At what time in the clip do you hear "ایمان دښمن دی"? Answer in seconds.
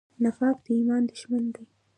0.77-1.63